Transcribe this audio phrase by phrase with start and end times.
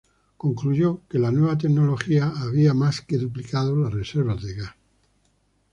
[0.35, 4.73] Concluyó que la nueva tecnología había más que duplicado las reservas de gas.